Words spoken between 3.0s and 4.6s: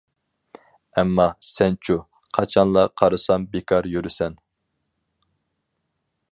قارىسام بىكار يۈرىسەن.